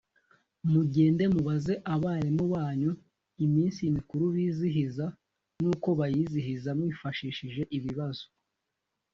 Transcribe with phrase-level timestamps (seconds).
[0.71, 2.91] mugende mubaze abarimu banyu
[3.45, 5.05] iminsi mikuru bizihiza
[5.63, 8.25] n‘uko bayizihiza, mwifashishije ibibazo